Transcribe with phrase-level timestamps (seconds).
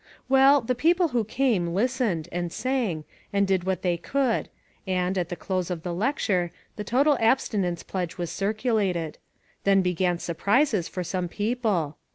[0.27, 4.49] Well, the people who came, listened, and sang, and did what they could,
[4.87, 9.19] and, at the close of the lecture, the total abstinence pledge was circulated.
[9.63, 11.97] Then began surprises for some people.